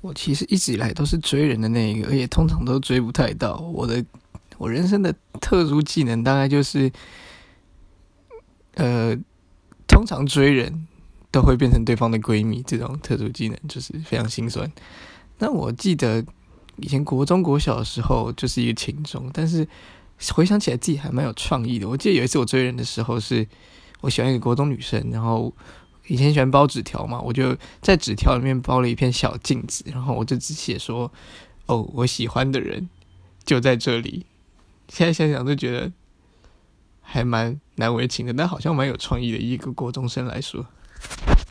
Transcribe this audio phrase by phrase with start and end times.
[0.00, 3.56] 我其实一直以来都是追人的那一个，而且通常都追不太到。
[3.58, 4.04] 我的
[4.56, 6.90] 我人生的特殊技能大概就是，
[8.74, 9.16] 呃，
[9.88, 10.86] 通常追人
[11.32, 14.70] 都会变成对方的闺蜜，这种特殊技能就是非常心酸。
[15.38, 16.24] 那我记得
[16.76, 19.66] 以前国中国小的时候就是一个情中，但是
[20.32, 21.88] 回想起来自己还蛮有创意的。
[21.88, 23.44] 我记得有一次我追人的时候，是
[24.00, 25.52] 我喜欢一个国中女生，然后。
[26.08, 31.10] 以前喜欢包纸条嘛，我就在纸条里面包了一片小镜子，然后我就只写说
[31.66, 32.88] ：“哦，我喜欢的人
[33.44, 34.26] 就在这里。”
[34.88, 35.92] 现在想想都觉得
[37.02, 40.66] 还蛮难为情的，但好像蛮有创意的一个国中生来说。